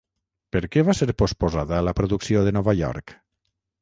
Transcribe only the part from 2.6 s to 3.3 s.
York?